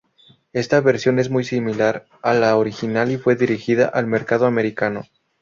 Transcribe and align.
Esta 0.51 0.81
versión 0.81 1.19
es 1.19 1.29
muy 1.29 1.43
similar 1.43 2.07
a 2.23 2.33
la 2.33 2.57
original 2.57 3.11
y 3.11 3.19
fue 3.19 3.35
dirigida 3.35 3.85
al 3.87 4.07
mercado 4.07 4.47
americano. 4.47 5.03